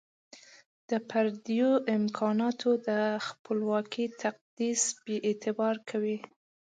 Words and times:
د 0.89 0.91
پردیو 1.09 1.69
امکانات 1.97 2.61
د 2.87 2.89
خپلواکۍ 3.27 4.05
تقدس 4.21 4.81
بي 5.03 5.15
اعتباره 5.27 5.79
کوي. 5.89 6.17